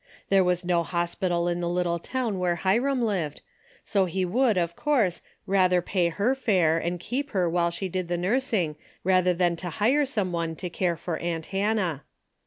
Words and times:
There 0.29 0.43
was 0.43 0.65
no 0.65 0.81
hospital 0.81 1.47
in 1.47 1.59
the 1.61 1.69
little 1.69 1.99
town 1.99 2.39
where 2.39 2.55
Hiram 2.55 3.03
lived, 3.03 3.41
so 3.83 4.05
he 4.05 4.25
would, 4.25 4.57
of 4.57 4.75
course, 4.75 5.21
rather 5.45 5.79
pay 5.79 6.09
her 6.09 6.33
fare 6.33 6.79
and 6.79 6.99
keep 6.99 7.29
her 7.37 7.47
while 7.47 7.69
she 7.69 7.87
did 7.87 8.07
the 8.07 8.17
nursing 8.17 8.77
than 9.05 9.55
to 9.57 9.69
hire 9.69 10.07
some 10.07 10.31
one 10.31 10.55
to 10.55 10.71
care 10.71 10.97
for 10.97 11.19
aunt 11.19 11.45
Hannah. 11.53 12.03